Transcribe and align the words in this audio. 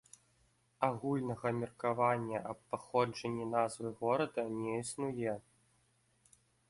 Агульнага 0.87 1.51
меркавання 1.57 2.41
аб 2.53 2.59
паходжанні 2.71 3.45
назвы 3.53 3.87
горада 4.01 4.41
не 4.57 4.73
існуе. 4.85 5.37